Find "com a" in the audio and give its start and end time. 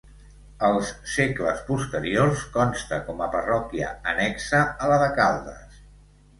3.11-3.29